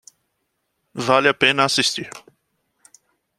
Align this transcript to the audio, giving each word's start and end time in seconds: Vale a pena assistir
Vale 0.95 1.29
a 1.29 1.33
pena 1.35 1.63
assistir 1.63 2.09